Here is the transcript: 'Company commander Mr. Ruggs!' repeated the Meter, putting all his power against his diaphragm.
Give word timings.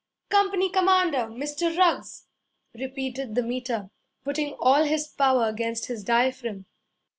'Company 0.29 0.67
commander 0.67 1.27
Mr. 1.27 1.77
Ruggs!' 1.77 2.25
repeated 2.73 3.35
the 3.35 3.43
Meter, 3.43 3.91
putting 4.23 4.53
all 4.59 4.83
his 4.83 5.07
power 5.07 5.47
against 5.47 5.85
his 5.85 6.03
diaphragm. 6.03 6.65